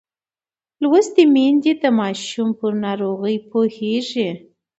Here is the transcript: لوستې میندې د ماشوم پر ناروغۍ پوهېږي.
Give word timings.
لوستې 0.81 1.23
میندې 1.33 1.71
د 1.83 1.85
ماشوم 1.99 2.49
پر 2.59 2.71
ناروغۍ 2.85 3.37
پوهېږي. 3.49 4.29